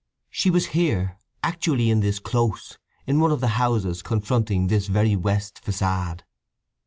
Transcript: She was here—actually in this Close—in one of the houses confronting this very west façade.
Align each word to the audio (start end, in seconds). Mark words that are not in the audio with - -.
She 0.31 0.49
was 0.49 0.65
here—actually 0.73 1.91
in 1.91 1.99
this 1.99 2.17
Close—in 2.17 3.19
one 3.19 3.29
of 3.29 3.39
the 3.39 3.49
houses 3.49 4.01
confronting 4.01 4.65
this 4.65 4.87
very 4.87 5.15
west 5.15 5.61
façade. 5.63 6.21